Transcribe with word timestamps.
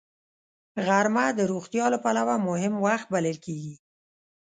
غرمه 0.85 1.25
د 1.37 1.39
روغتیا 1.51 1.85
له 1.93 1.97
پلوه 2.03 2.35
مهم 2.47 2.73
وخت 2.85 3.07
بلل 3.13 3.37
کېږي 3.45 3.75